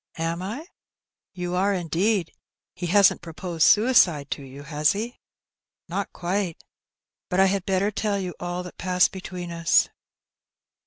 [0.17, 0.65] "Am I?"
[1.31, 2.33] "You are, indeed.
[2.73, 5.19] He hasn't proposed suicide to you, has he?"
[5.87, 6.57] "Not quite.
[7.29, 9.89] Bat I had better tell you all that passed between us."